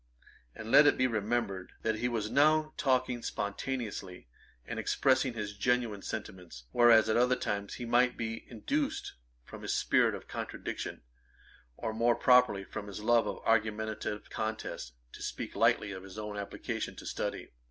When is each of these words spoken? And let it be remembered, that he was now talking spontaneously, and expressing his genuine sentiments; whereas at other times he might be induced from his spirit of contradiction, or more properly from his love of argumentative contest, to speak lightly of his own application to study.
And 0.55 0.71
let 0.71 0.87
it 0.87 0.97
be 0.97 1.05
remembered, 1.05 1.73
that 1.83 1.99
he 1.99 2.07
was 2.09 2.31
now 2.31 2.73
talking 2.75 3.21
spontaneously, 3.21 4.27
and 4.65 4.79
expressing 4.79 5.35
his 5.35 5.55
genuine 5.55 6.01
sentiments; 6.01 6.63
whereas 6.71 7.07
at 7.07 7.17
other 7.17 7.35
times 7.35 7.75
he 7.75 7.85
might 7.85 8.17
be 8.17 8.49
induced 8.49 9.13
from 9.45 9.61
his 9.61 9.75
spirit 9.75 10.15
of 10.15 10.27
contradiction, 10.27 11.03
or 11.77 11.93
more 11.93 12.15
properly 12.15 12.63
from 12.63 12.87
his 12.87 13.01
love 13.03 13.27
of 13.27 13.43
argumentative 13.45 14.31
contest, 14.31 14.93
to 15.13 15.21
speak 15.21 15.55
lightly 15.55 15.91
of 15.91 16.01
his 16.01 16.17
own 16.17 16.35
application 16.35 16.95
to 16.95 17.05
study. 17.05 17.51